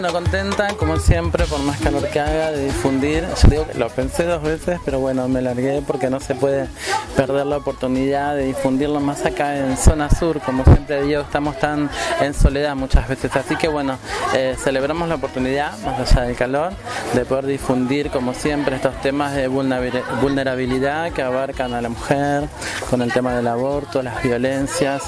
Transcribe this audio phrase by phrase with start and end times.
[0.00, 3.22] bueno, contenta como siempre, por más calor que haga, de difundir.
[3.42, 6.68] Yo digo que lo pensé dos veces, pero bueno, me largué porque no se puede
[7.16, 10.40] perder la oportunidad de difundirlo más acá en zona sur.
[10.40, 13.36] Como siempre digo, estamos tan en soledad muchas veces.
[13.36, 13.98] Así que bueno,
[14.34, 16.72] eh, celebramos la oportunidad, más allá del calor,
[17.12, 22.48] de poder difundir como siempre estos temas de vulnerabilidad que abarcan a la mujer,
[22.88, 25.02] con el tema del aborto, las violencias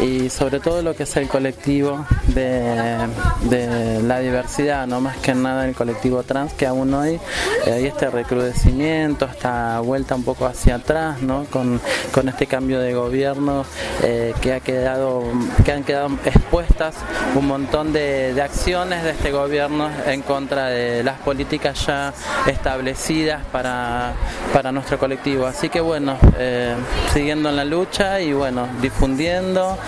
[0.00, 5.66] y sobre todo lo que es el colectivo de, la diversidad, no más que nada
[5.66, 7.20] el colectivo trans, que aún hoy
[7.66, 11.46] eh, hay este recrudecimiento, esta vuelta un poco hacia atrás, ¿no?
[11.50, 11.80] con,
[12.28, 13.64] este cambio de gobierno
[14.02, 15.22] eh, que, ha quedado,
[15.64, 16.94] que han quedado expuestas
[17.34, 22.12] un montón de, acciones de este gobierno en contra de las políticas ya
[22.46, 24.12] establecidas para,
[24.52, 25.46] para nuestro colectivo.
[25.46, 26.74] Así que bueno, eh,
[27.12, 29.78] siguiendo en la lucha y bueno, difundiendo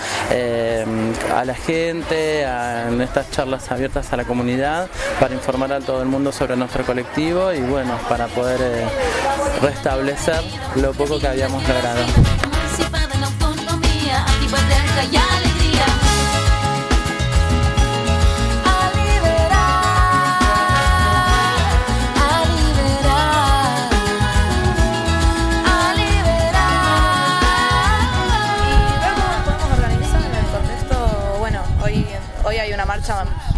[1.35, 4.87] a la gente, en estas charlas abiertas a la comunidad
[5.19, 8.87] para informar a todo el mundo sobre nuestro colectivo y bueno, para poder eh,
[9.61, 10.43] restablecer
[10.75, 12.36] lo poco que habíamos logrado.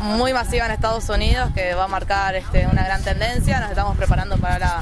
[0.02, 3.60] Muy masiva en Estados Unidos que va a marcar este, una gran tendencia.
[3.60, 4.82] Nos estamos preparando para,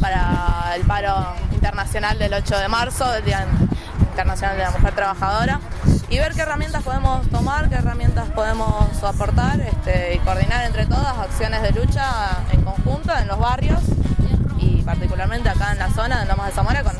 [0.00, 3.46] para el paro internacional del 8 de marzo, del Día
[4.00, 5.60] Internacional de la Mujer Trabajadora,
[6.08, 11.18] y ver qué herramientas podemos tomar, qué herramientas podemos aportar este, y coordinar entre todas
[11.18, 13.80] acciones de lucha en conjunto en los barrios
[14.58, 16.96] y particularmente acá en la zona de Lomas de Zamora con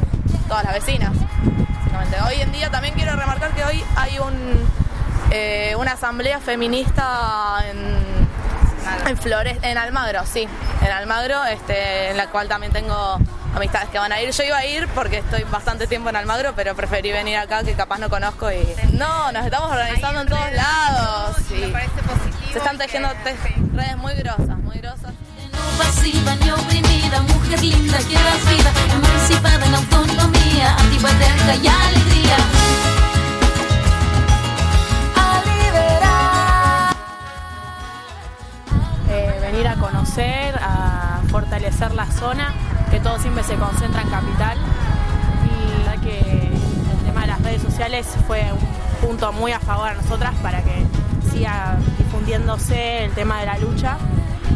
[0.46, 1.12] todas las vecinas.
[2.26, 4.68] Hoy en día también quiero remarcar que hoy hay un
[5.30, 10.48] eh, una asamblea feminista en, Flores, en Almagro, sí,
[10.84, 13.18] en Almagro, este, en la cual también tengo
[13.54, 14.30] amistades que van a ir.
[14.30, 17.74] Yo iba a ir porque estoy bastante tiempo en Almagro, pero preferí venir acá que
[17.74, 21.36] capaz no conozco y no, nos estamos organizando en todos lados.
[22.52, 23.10] Se están tejiendo
[23.74, 25.12] redes muy grosas, muy grosas.
[25.78, 30.76] pasiva ni oprimida, mujer linda, que vida, emancipada en autonomía,
[31.62, 31.67] y
[43.58, 44.58] concentra en capital.
[45.44, 49.88] Y la que el tema de las redes sociales fue un punto muy a favor
[49.88, 50.84] a nosotras para que
[51.30, 53.98] siga difundiéndose el tema de la lucha.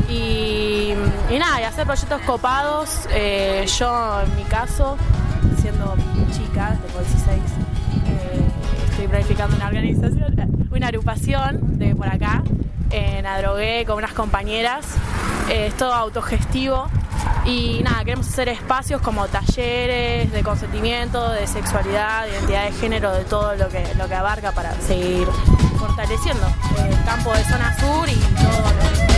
[0.09, 0.93] Y,
[1.39, 3.09] nada, y hacer proyectos copados.
[3.13, 4.97] Eh, yo, en mi caso,
[5.61, 5.95] siendo
[6.33, 7.41] chica, tengo 16,
[8.07, 8.45] eh,
[8.91, 12.43] estoy planificando una organización, una agrupación de por acá,
[12.91, 14.85] en Adrogué con unas compañeras.
[15.49, 16.89] Eh, es todo autogestivo.
[17.45, 23.13] Y nada, queremos hacer espacios como talleres de consentimiento, de sexualidad, de identidad de género,
[23.13, 25.27] de todo lo que, lo que abarca para seguir
[25.79, 26.47] fortaleciendo
[26.89, 29.12] el campo de zona sur y todo lo que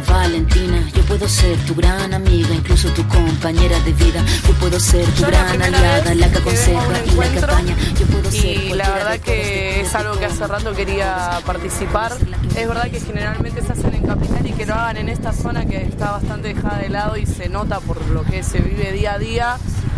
[0.00, 0.88] Valentina.
[0.94, 4.24] Yo puedo ser tu gran amiga, incluso tu compañera de vida.
[4.46, 7.76] Yo puedo ser tu gran aliada, la que aconseja y la que apaña.
[7.98, 12.12] Yo puedo ser y la verdad que es algo que hace rato quería participar.
[12.56, 15.66] Es verdad que generalmente se hacen en capital y que lo hagan en esta zona
[15.66, 19.14] que está bastante dejada de lado y se nota por lo que se vive día
[19.14, 19.56] a día.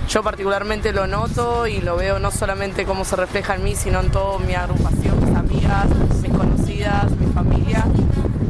[0.09, 4.01] Yo particularmente lo noto y lo veo no solamente cómo se refleja en mí, sino
[4.01, 5.87] en toda mi agrupación, mis amigas,
[6.23, 7.85] mis conocidas, mi familia.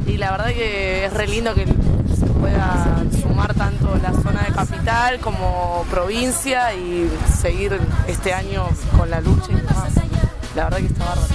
[0.07, 4.53] Y la verdad que es re lindo que se pueda sumar tanto la zona de
[4.53, 7.11] capital como provincia y
[7.41, 9.93] seguir este año con la lucha y demás.
[10.55, 11.35] La verdad que está bárbaro.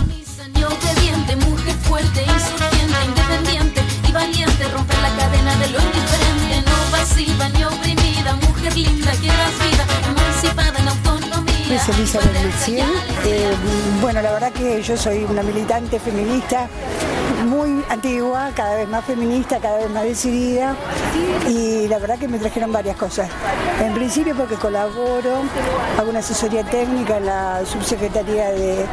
[1.47, 7.63] mujer fuerte, insurgente, independiente y valiente, romper la cadena de lo indiferente, no pasiva ni
[7.63, 11.79] oprimida, mujer linda que das vida, emancipada en autonomía.
[11.85, 12.89] Soy Elizabeth Maciel.
[13.25, 13.53] Eh,
[14.01, 16.67] bueno, la verdad que yo soy una militante feminista
[17.45, 20.75] muy antigua, cada vez más feminista, cada vez más decidida.
[21.47, 23.29] Y la verdad que me trajeron varias cosas.
[23.81, 25.41] En principio porque colaboro,
[25.97, 28.85] hago una asesoría técnica en la subsecretaría de,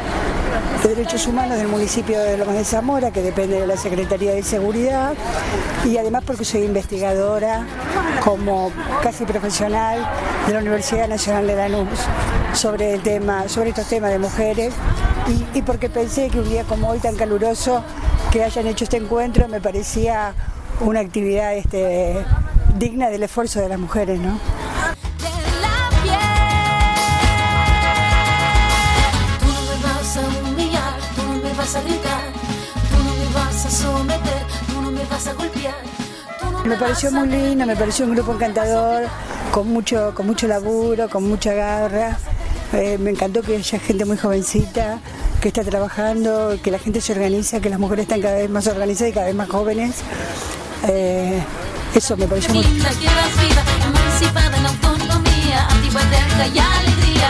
[0.83, 5.13] Derechos Humanos del municipio de Lomas de Zamora, que depende de la Secretaría de Seguridad,
[5.83, 7.65] y además porque soy investigadora
[8.23, 8.71] como
[9.03, 10.07] casi profesional
[10.45, 11.99] de la Universidad Nacional de Lanús
[12.53, 14.73] sobre el tema, sobre estos temas de mujeres.
[15.27, 17.83] Y, y porque pensé que un día como hoy tan caluroso
[18.37, 20.35] que hayan hecho este encuentro me parecía
[20.81, 22.23] una actividad este,
[22.77, 24.39] digna del esfuerzo de las mujeres, ¿no?
[36.63, 39.07] Me pareció muy lindo, me pareció un grupo encantador,
[39.51, 42.19] con mucho, con mucho laburo, con mucha garra.
[42.73, 44.99] Eh, me encantó que haya gente muy jovencita,
[45.51, 48.67] que está trabajando, que la gente se organiza, que las mujeres están cada vez más
[48.67, 49.95] organizadas y cada vez más jóvenes.
[50.89, 51.41] Eh,
[51.95, 52.65] eso me pareció muy...
[52.65, 56.01] emancipada en autonomía, antigua,
[56.53, 57.27] y alegría.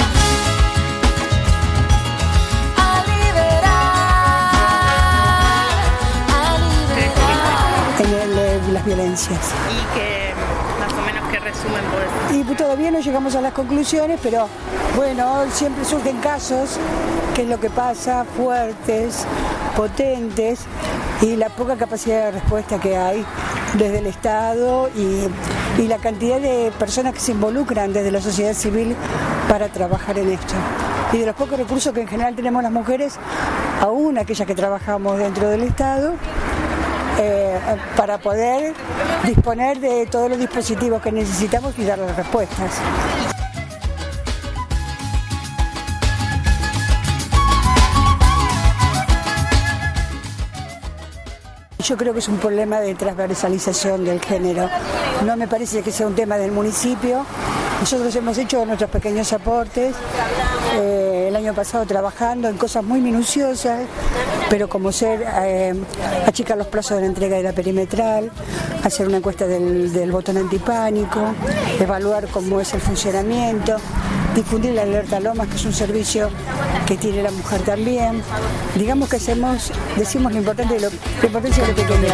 [8.71, 9.39] las violencias.
[9.69, 10.33] Y que
[10.79, 12.51] más o menos que resumen por eso.
[12.51, 14.47] Y todavía no llegamos a las conclusiones, pero
[14.95, 16.79] bueno, siempre surgen casos,
[17.37, 19.23] que es lo que pasa, fuertes,
[19.75, 20.61] potentes,
[21.21, 23.23] y la poca capacidad de respuesta que hay
[23.75, 25.27] desde el Estado y,
[25.79, 28.95] y la cantidad de personas que se involucran desde la sociedad civil
[29.47, 30.55] para trabajar en esto.
[31.13, 33.19] Y de los pocos recursos que en general tenemos las mujeres,
[33.81, 36.13] aún aquellas que trabajamos dentro del Estado,
[37.19, 37.59] eh,
[37.95, 38.73] para poder
[39.27, 42.81] disponer de todos los dispositivos que necesitamos y dar las respuestas.
[51.87, 54.69] Yo creo que es un problema de transversalización del género.
[55.25, 57.25] No me parece que sea un tema del municipio.
[57.79, 59.95] Nosotros hemos hecho nuestros pequeños aportes.
[60.75, 63.83] Eh, el año pasado trabajando en cosas muy minuciosas,
[64.49, 65.73] pero como ser eh,
[66.25, 68.31] achicar los plazos de la entrega de la perimetral,
[68.83, 71.21] hacer una encuesta del, del botón antipánico,
[71.79, 73.77] evaluar cómo es el funcionamiento,
[74.37, 76.29] difundir la alerta Lomas, que es un servicio
[76.85, 78.21] que tiene la mujer también.
[78.75, 82.13] Digamos que hacemos, decimos lo importante de lo, la importancia de lo pequeño,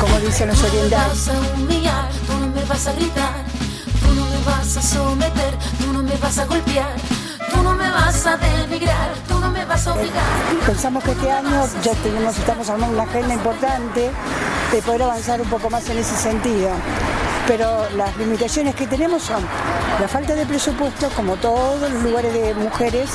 [0.00, 1.24] como dicen los orientales.
[1.24, 3.44] Tú no me vas a gritar,
[4.00, 6.94] tú no me vas a someter, tú no me vas a golpear.
[7.50, 10.24] Tú no me vas a denigrar, tú no me vas a obligar.
[10.66, 14.10] Pensamos que este año ya tenemos, estamos armando una agenda importante
[14.72, 16.70] de poder avanzar un poco más en ese sentido
[17.46, 19.42] pero las limitaciones que tenemos son
[20.00, 23.10] la falta de presupuesto, como todos los lugares de mujeres,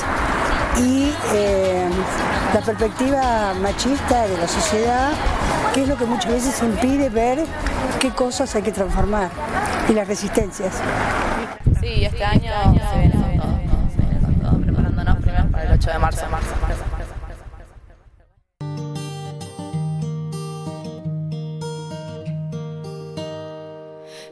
[0.78, 1.90] y eh,
[2.54, 5.12] la perspectiva machista de la sociedad,
[5.74, 7.40] que es lo que muchas veces impide ver
[8.00, 9.30] qué cosas hay que transformar
[9.90, 10.74] y las resistencias.
[11.82, 12.52] Sí, este año
[12.92, 16.30] se viene todo, se viene todo, preparándonos primero para el 8 de marzo.
[16.30, 16.91] marzo, marzo.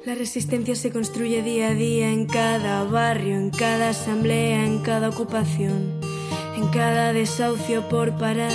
[0.09, 5.07] La resistencia se construye día a día en cada barrio, en cada asamblea, en cada
[5.07, 6.01] ocupación,
[6.57, 8.51] en cada desahucio por parar,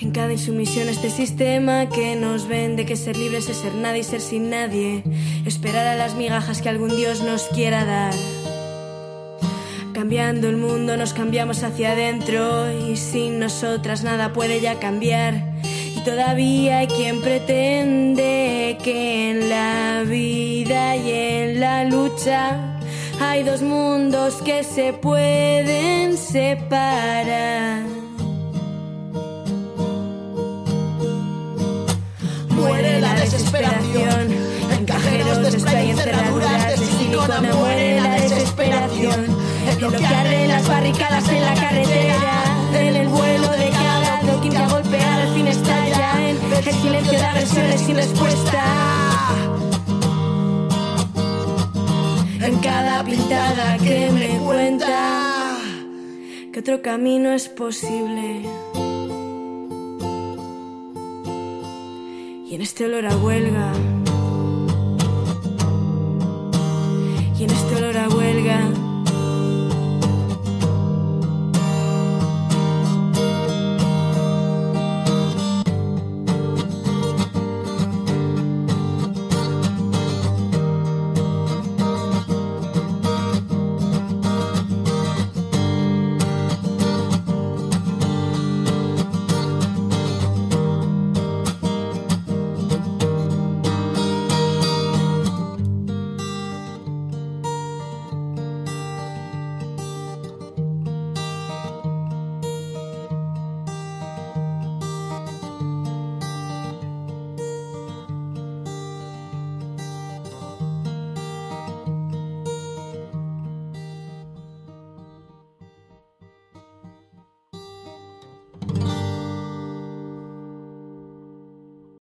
[0.00, 3.96] en cada insumisión a este sistema que nos vende que ser libres es ser nada
[3.96, 5.04] y ser sin nadie,
[5.46, 8.14] esperar a las migajas que algún Dios nos quiera dar.
[9.94, 15.60] Cambiando el mundo nos cambiamos hacia adentro y sin nosotras nada puede ya cambiar.
[16.00, 22.78] Y todavía hay quien pretende que en la vida y en la lucha
[23.20, 27.82] hay dos mundos que se pueden separar.
[32.48, 34.34] Muere la desesperación
[34.78, 37.40] en cajeros de spray, en cerraduras de silicona.
[37.42, 39.26] Muere la desesperación
[39.70, 42.49] en lo que arde las barricadas en la carretera,
[47.30, 48.64] agresiones sin respuesta.
[52.40, 55.56] En cada pintada que me cuenta
[56.52, 58.42] que otro camino es posible.
[62.48, 63.72] Y en este olor a huelga